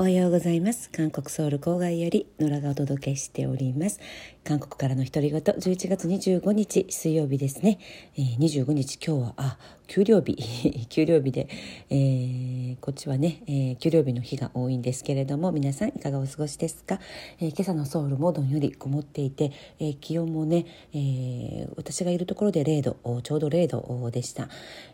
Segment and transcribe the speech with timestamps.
[0.00, 0.88] おはようございます。
[0.88, 4.00] 韓国ソウル郊外より野良がお届けしております。
[4.44, 5.42] 韓国からの独り言。
[5.42, 7.78] 11月25日水曜日ですね、
[8.16, 9.58] えー、25日今日はあ
[9.90, 10.36] 給料日
[10.88, 11.48] 給料日で、
[11.90, 17.00] えー、こっちはね、えー、給料日の日が多いんですけれども皆さんいかがお過ごしですか、
[17.40, 19.50] えー、今朝のソウルもどんより曇っていて、
[19.80, 20.64] えー、気温もね、
[20.94, 24.48] えー、私がいるところで0度ちょうど0度でした、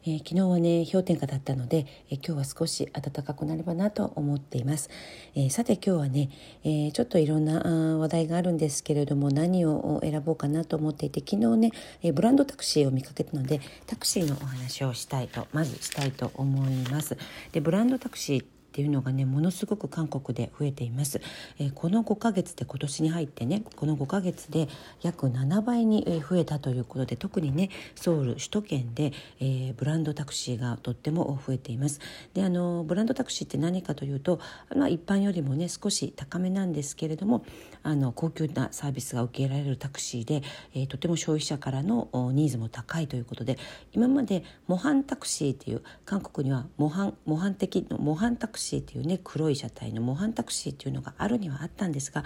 [0.06, 4.88] えー、昨日はね氷点下だったので、えー、今日は少し暖かくなればなと思っています、
[5.34, 6.30] えー、さて今日はね、
[6.65, 17.16] えー、ちょっといろんな話題があるんですけれども何を選ぼうかなと思っていて昨日ね、えー、ブランドタクシーを見かけたのでタクシーのお話ををしたいとまずしたいと思います。
[17.52, 18.45] でブランドタクシー
[18.77, 21.23] っていうのがねものすごく韓国で増えています、
[21.59, 24.69] えー、この5ヶ月で今年に入ってねこの5ヶ月で
[25.01, 32.01] 約7倍に増えたということで特にねソウル首都圏で、えー、ブランドタクシーがとっても増えています。
[32.35, 34.41] であのブランドタクシーって何かというと、
[34.77, 37.46] まあ、一般よりもね少し高めなんですけれども
[37.83, 40.43] あの高級なサービスが受けられるタクシーで、
[40.74, 43.57] えー、とても消費者からのニーズも高いということで
[43.95, 52.24] 今まで模範タクシーっていう韓国には模範模範的模範タクシーシーっていうね黒い車体の模範タクシーっていうのがあるにはあったんですが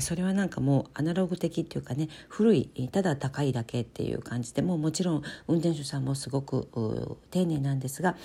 [0.00, 6.68] それはなんかもうアナログ的っていうかね古いただ高いだけっていう感じでもうもちろん運転手さんもすごく
[7.30, 8.16] 丁寧なんですが、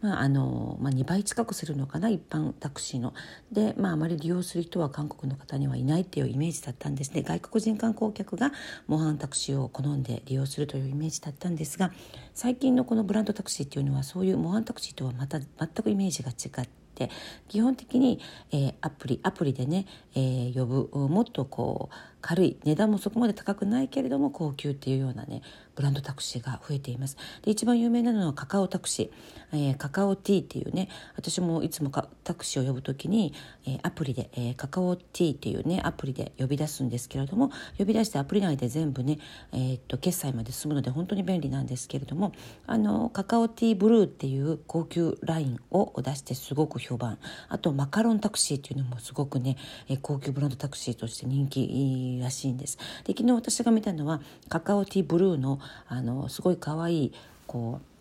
[0.00, 3.14] まああのまあ、2倍近くするのかな一般タクシーの。
[3.50, 8.52] で、まあ、あまり利用する人は韓国の方にはいないっていうイメージだったんですね外国人観光客が
[8.86, 11.92] 模範タクシーを好んで利用するというイメージだったんですが
[12.34, 16.81] 最近のこのブランドタクシーっていうのはそういう模範タクシーとはまた全くイメージが違って。
[16.92, 17.10] って
[17.48, 18.20] 基本的に、
[18.52, 21.08] えー、アプリアプリでね、えー、呼ぶ。
[21.08, 22.56] もっとこう軽い。
[22.64, 25.42] 値段もそこまで高くないけれども高級っていうようなね
[25.74, 27.16] ブランドタクシーが増えています。
[27.42, 33.32] で一番有名なのはカカオタクシー、えー、カカオティーっていうね私もいつもタクシーを呼ぶ時に、
[33.66, 39.18] えー、アプリで、えー、カカオティーっていうねアプリで呼び出すんですけれども呼び出してアプリ内で全部ね、
[39.52, 42.32] えー、っと決済まで済むので本当に便利なんですけれども
[42.66, 47.18] あのカカオティーブルーっていう高級ラインを出してすごく評判。
[47.48, 49.56] あとマカロンタクシーっていうのもすごくね、
[49.88, 52.78] えー、高級ブランドタクシーとして人気らしいんです。
[53.04, 55.58] で昨日私が見たのはカカオティーブルーの
[55.88, 57.12] あのすごい可愛い
[57.46, 57.92] こう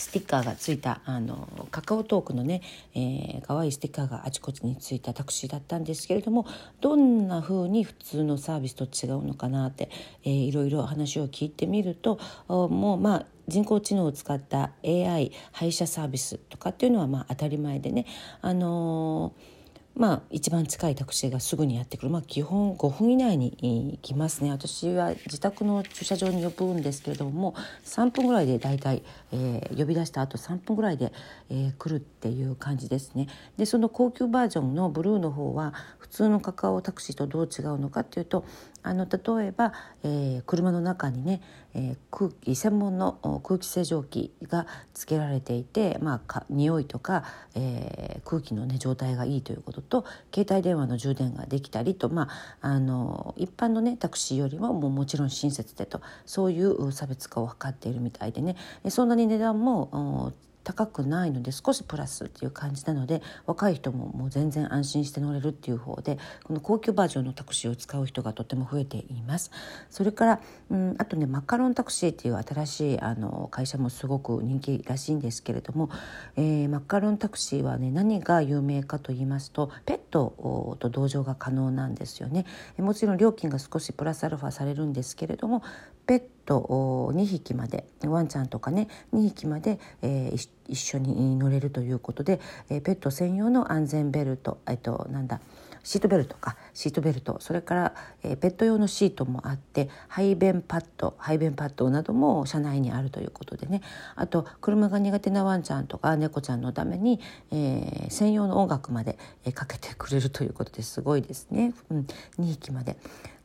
[0.00, 2.62] スティッカーがついたあのカカオトークのね、
[2.94, 6.46] えー、可愛いスティッカーがあちこちについたタクシーだったんですけれども
[6.80, 9.90] どんな風に普通のサービスと違うのかなって、
[10.24, 12.18] えー、いろいろ話を聞いてみると
[12.48, 18.06] もうまあ人工知能を使った AI 配車サービスとかっていうのはまあ当たり前でね
[18.40, 19.59] あのー
[19.96, 24.50] まあ、一番近いタクシーがすぐにやってくる、まあ、基本5分以内に来ますね。
[24.50, 29.02] 私は自宅の駐車場に呼ぶんですけれども3分ぐらいで大体、
[29.32, 31.12] えー、呼び出した後3分ぐらいで、
[31.50, 33.28] えー、来るっていう感じですね。
[33.56, 38.44] でその高級バージョンのブルーの方は普通のカカオタクシーとどう違うのかっていうと
[38.82, 41.42] あの例えば、えー、車の中にね、
[41.74, 47.24] えー、空気専門の空気清浄機がつけられていて、まあ、か匂いとか、
[47.54, 50.04] えー、空気の、ね、状態がいいということと
[50.34, 52.28] 携帯電話の充電ができたりと、ま
[52.60, 58.56] あ、あの一般の、ね、タクシーよりももうもちろん親切でとそういう差別化を図っているみたいでね。
[58.88, 60.32] そんなに値段も
[60.70, 69.50] 高くないので少しプラスっていう感じなので若い人ももう全然安心して乗れるっていう方でこの高級バージョンのタクシーを使う人がとても増えています。
[69.90, 75.90] それから、うん、あとねマカロンタクシーっていう新しいあの会社もすごく人気らしいんですけれども、
[76.36, 82.46] えー、マカロンタクシーはね何が有名かと言いますとペットと同乗が可能なんですよね。
[82.78, 85.62] もちろん料金が少しプラスアルファされるんですけれども
[86.10, 95.40] ペット2匹までワンちゃんとかね2匹まで、えー、一緒に乗れるということで、えー、ペット専用の安全ベルト、えっと、なんだ
[95.84, 96.56] シートベルトか。
[96.74, 97.38] シートベルト。
[97.40, 103.80] それから、えー、ペット用のシートもあって排便パッド排便パッドなども車内にあるということでね。
[104.16, 107.20] あと車が苦手なワンちゃんとか猫ちゃんのために、
[107.50, 112.06] えー、専用の音楽まで、えー、かけてくれるということですごいですね、うん、
[112.38, 112.96] 2匹まで。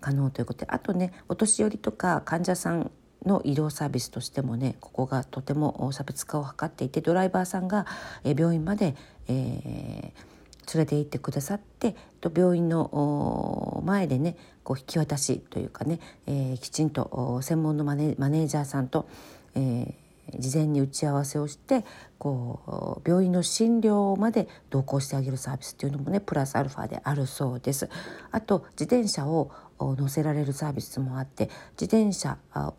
[0.06, 2.92] 可能ということであとねお年寄りとか患者さん
[3.26, 7.88] の医療サービスとしてもねここがとても差別化を図っていてドライバーさんが
[8.24, 8.96] 病院まで、
[9.28, 19.10] えー、連れて行ってくださって病院の前でねこう引き渡しというかね、えー、きちんと専門のマネマネージャーさんと、
[19.56, 21.84] えー、事前に打ち合わせをして
[22.20, 27.90] こう病院の診療まで同行してあげるサービスっていうのもねプラスアルファであるそうです。
[28.32, 31.50] あと自転車を乗せられるサービスもあって
[31.80, 32.38] 自転車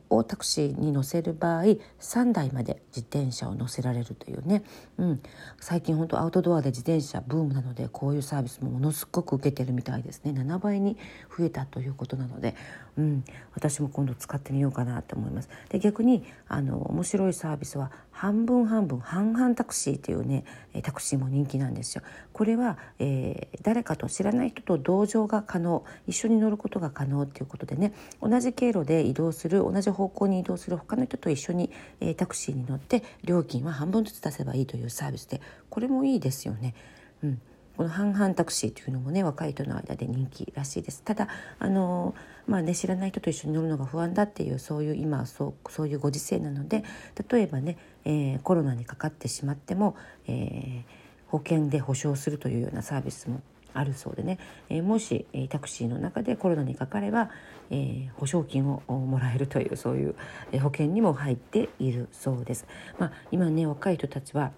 [0.08, 1.62] をタクシーに乗せる場合
[2.00, 4.62] 3台まで自転車を乗せられるというね、
[4.98, 5.22] うん、
[5.60, 10.32] 最近本当アウトドアで自転車ブームなのでこういうサービスもものすごく受けてるみたいですね。
[10.32, 10.96] 7倍に
[11.36, 12.54] 増えたということなので、
[12.96, 15.50] うん、私も今度使ってみようかなと思います。
[15.68, 20.44] で逆にあの面白いサービスは半分半分半々タクシーというね
[20.82, 22.02] タクシーも人気なんですよ。
[22.32, 27.92] これは、えー、誰かと知らない人と同乗が可能一緒に乗ることが可能ということでね
[28.22, 31.70] 同じ経路で移動する同じ方向に移動する他の人と一緒に、
[32.00, 36.74] えー、タクシーに乗って料金は半分ずつ出せばいいというサービスでこれもいいですよね。
[37.22, 37.40] うん
[37.76, 41.28] この半々タクシーというのもね若い人の間で人気らしいですただ
[41.58, 42.14] あの
[42.46, 46.84] まあね知らない人と一緒に乗るのが不安だっていうそういう今そうそういうご時世なので
[47.30, 49.96] 例えばね、えー、コロナにかかってしまっても、
[50.26, 50.82] えー、
[51.28, 53.40] 保険で保証するというようなサービスも
[53.76, 54.38] あるそうでね、
[54.70, 57.30] えー、もし、タクシーの中でコロナにかかれば、
[57.70, 60.14] えー、保証金をもらえるというそういう、
[60.60, 62.66] 保険にも入っているそうです。
[62.98, 64.52] まあ、今ね若い人たちは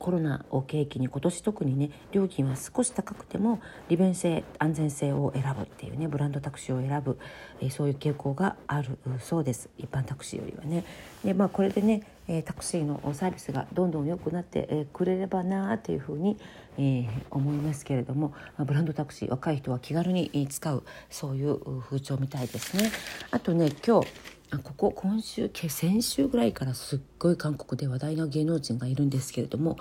[0.00, 7.18] コロナを契機に今年特にね料金は少し高くても利便性安全性を選ぶっていうねブランドタクシーを選ぶ、
[7.60, 10.84] えー、そういう傾向があるそうです一般タクシーよりはね。
[11.22, 16.38] でまあこれでね、え、タクシーのサービスがどんどん良くなって、え、くれればなあというふうに、
[16.78, 22.90] え、思いますけれども、ま、ブランドタクシー若い人は気軽に使うそういう風潮みたいですね。
[23.30, 24.06] あとね今日
[24.58, 29.76] ここ今週先週ぐらいからすっごい韓国で話題の芸能人がいるんですけれども、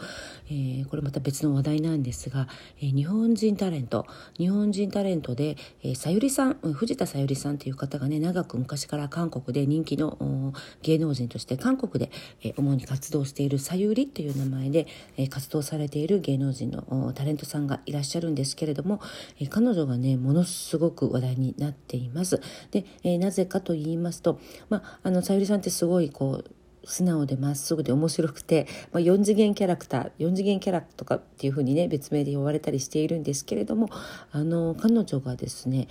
[0.48, 2.48] えー、これまた別の話題なんですが、
[2.80, 4.06] えー、日本人タレント
[4.38, 12.12] 日本人タレントで、えー、さゆりさん藤田さゆりさんという方がね長く昔から韓国で人気の芸能人として韓国で、
[12.44, 14.88] え、主に活動しているさゆりという名前で、
[15.18, 19.02] え、活動されている芸能人のタレントさんがいらっしゃるんですけれども、
[19.40, 22.42] え、彼女がねものすごく話題になっています。
[22.72, 24.40] で、え、なぜかと言いますと
[24.70, 26.52] まあ、あのさゆりさんってすごいこう
[26.86, 33.90] 素直でまっすぐで面白くて、まあ、4次元キャラクター4次元キャラとかっていうふうにね別名で呼ばれたりしているんですけれども
[34.32, 35.88] あの彼女がですね、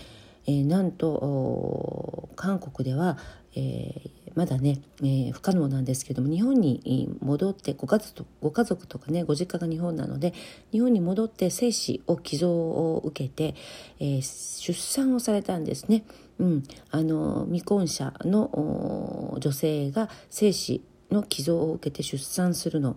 [0.46, 3.18] えー、なんと韓国では、
[3.54, 10.32] えー、まだね、えー、不可能なんですけども日本に戻ってご家族ご家族とかねご実家が日本なので
[10.72, 13.54] 日本に戻って精子を寄贈を受けて、
[14.00, 16.04] え出産をされたんですね。
[16.38, 22.96] うん、あの未婚者の女性が精子の寄贈を受けて出産するの。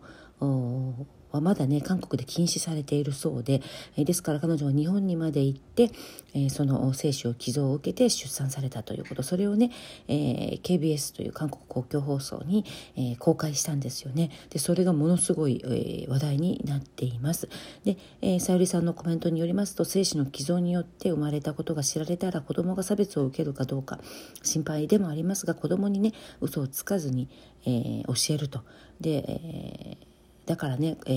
[1.31, 3.61] はまだね韓国で禁止されているそうで、
[3.97, 5.91] えですから彼女は日本にまで行って、
[6.33, 9.23] えその精子を寄贈を受けて出産されたということ。
[9.23, 9.71] それをね、
[10.07, 14.31] え KBS という韓国公共放送に、え公開したんですよね。
[14.49, 17.49] でそれがものすごい、え話題になっています。
[17.83, 23.99] で、えさゆりさんのコメントによりますと精子の寄贈によって生まれたことが知られたら子供が差別を受けるかどうか
[24.43, 27.29] 心配でもありますが子供にね嘘をつかずに、
[27.65, 28.61] え教えると。
[28.99, 30.10] で、えー
[30.51, 31.11] だからね、え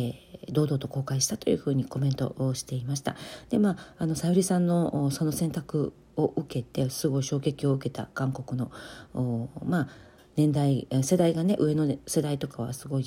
[0.46, 3.16] ー、堂々と公開したというふうにコメントをしていました。
[3.50, 8.70] でまああのさゆりさんのその選択を受けてすごい衝撃を受けた韓国の
[9.66, 9.88] まあ
[10.36, 13.04] 年代世代がね上の世代とかはすごい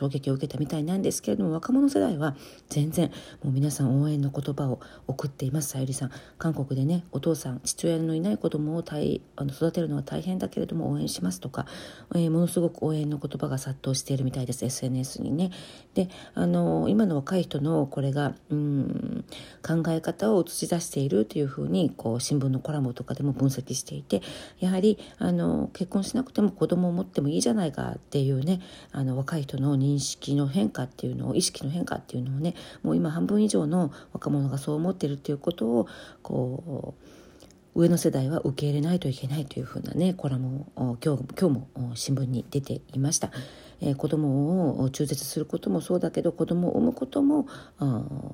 [0.00, 2.34] 衝撃を受けたみたいなんですけれども若者世代は
[2.70, 3.10] 全然
[3.42, 5.70] もう皆さん応援の言葉を送っています。
[5.70, 6.10] さゆりさん。
[6.38, 11.66] 韓国でねお父さん父親のいない子供を大あの育てるのは大変だけれども応援しますとか、
[12.14, 14.64] えー、ものすごく応援の言葉が殺到しているみたいです。
[14.64, 15.50] SNS にね。
[15.94, 19.24] であの今の若い人のこれがうん
[19.66, 24.22] 考え方を映し出しているというふうにこう新聞のコラムとかでも分析していて
[24.60, 28.60] やはりあの結婚しなくても子供を持ってもいいじゃないかっていうね
[28.92, 35.86] あの若い人の認識の変化っていうのを意識の変化っていうのをねもう今半分以上の若者がそう思ってるっていうことを
[36.20, 36.94] こ
[37.74, 43.30] う上の世代は受け入れないといけないというふうなねコラムを今日今日も新聞に出ていました。
[43.80, 47.46] えー、子供を中絶することもそうだけど子供を産むことも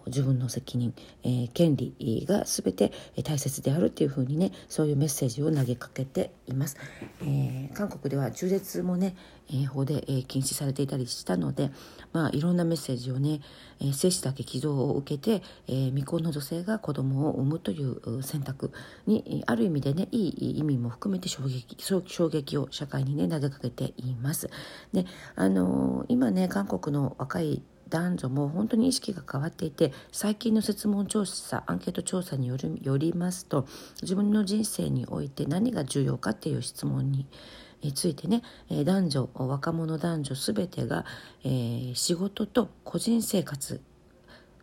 [0.07, 6.77] 自分の責任、えー、権利が全て大切であるというふうにねそういうメッセージを投げかけています。
[7.23, 9.17] えー、韓国では中絶もね、
[9.53, 11.71] え法で、え禁止されていたりしたので、
[12.13, 13.41] まあ、いろんなメッセージをね、
[13.81, 18.73] え精子だけ寄贈を受けて、え未婚の女性が子供を産むという選択
[19.07, 24.51] にある意味でねいい意味も含めて衝撃衝撃を社会にね投げかけています。
[24.93, 33.67] であの今ね韓国の若い男女も本当に意識が変わっていて最近の設問調査アンケート調査によるよりますと
[34.03, 37.27] 自分の人生において何が重要かっていう質問に
[37.83, 41.05] についてね男女若者男女全てが、
[41.45, 43.81] えー、仕事と個人生活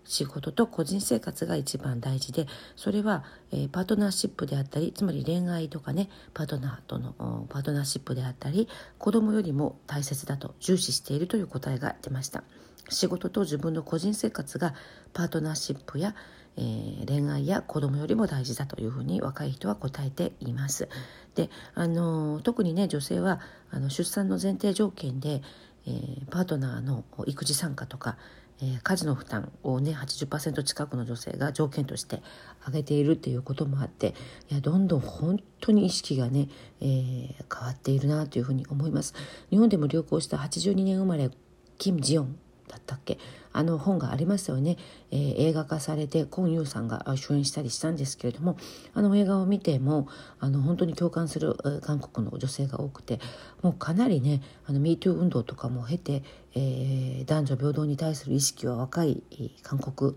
[0.06, 8.68] 仕事と個人生活が一番大事でそれは、えー、パートナーシップであったりつまり恋愛とかねパートナーとのパートナーシップであったり
[8.98, 12.44] 子供よりも大切だと重視しているという答えが出ました。
[12.90, 14.74] 仕事と自分の個人生活が
[15.14, 16.16] パートナーシップや、
[16.58, 20.90] えー、恋愛や子供よりも大事だというふうに若い人は答えています。
[21.36, 23.40] であの特にね女性は
[23.72, 25.42] あの出産の前提条件で、
[25.88, 28.18] えー、パートナーの育児参加とか
[28.62, 32.22] えー、家事の負担をね80%近くの女性が条件として
[32.62, 34.14] 挙げているっていうこともあって
[34.50, 36.48] いやどんどん本当に意識がね、
[36.80, 39.14] えー、変わっているなというふうに思います。
[39.50, 41.30] 日本でも流行した82年生まれ
[41.78, 42.38] キム・ジヨン
[42.74, 43.20] だったっけ？
[43.52, 44.78] あの本がありますよね、
[45.12, 48.58] えー、映画化されてコン・ユーさんが主演したりしたんですけれども
[48.96, 50.08] あの映画を見ても
[50.40, 53.20] あの本当に共感する韓国の女性が多くて
[53.62, 56.24] もうかなりねあの MeToo 運動とかも経て、
[56.56, 59.22] えー、男女平等に対する意識は若い
[59.62, 60.16] 韓国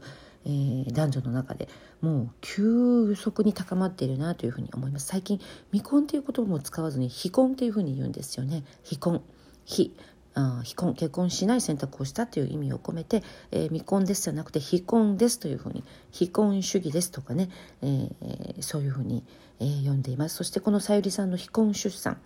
[0.49, 1.69] えー、男女の中で
[2.01, 5.07] もう急速に高まっているなというふうに思います。
[5.07, 5.41] 最近
[5.73, 8.63] 未婚という言葉も使わずに非婚というふうに言うんですよね。
[8.85, 9.23] 非婚。
[9.65, 9.93] 非。
[10.37, 17.49] あ非婚結婚しない選択をしたという意味を込めて、えー、未婚ですじゃなくて非婚ですというふうに非婚主義ですとかね、
[17.83, 19.25] えー、そういうふうに、
[19.61, 20.37] えー、読んでいます。
[20.37, 22.19] そしてこのさゆりさんの非婚出産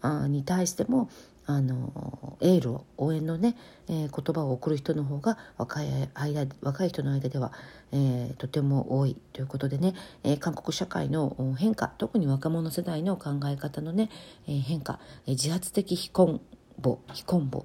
[0.00, 1.10] あに対しても
[1.44, 3.56] あのエールを応援のね、
[3.88, 7.52] えー、言葉を送る人の方が若い間若い人の間では、
[7.92, 14.08] えー、とても多いということでね、えー、韓国社会の変化特に若者世代の考え方のね、
[14.48, 16.40] え変化、え自発的非婚
[16.82, 17.64] 母非婚母、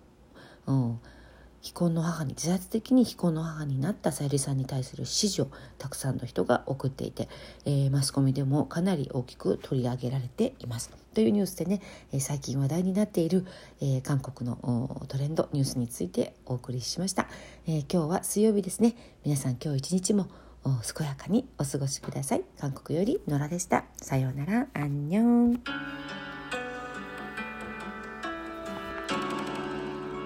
[0.68, 1.00] うん、
[1.62, 5.48] 非婚の母に自発的に非婚の母になったさゆりさんに対する支持を
[5.80, 7.28] たくさんの人が送っていて、
[7.66, 10.92] えー、マスコミでもかなり大きく取り上げられています。
[11.16, 11.82] というニュースでね、
[12.12, 13.48] えー、最近話題になっている、
[13.82, 17.28] えー、韓国のトレンドニュースについてお送りしました、
[17.66, 18.96] え今日は水曜日ですね。
[19.24, 20.28] 皆さん今日一日も
[20.96, 22.44] 健やかにお過ごしください。
[22.60, 23.86] 韓国より野良でした。
[23.98, 24.68] さようなら。
[24.74, 26.25] アンニョン。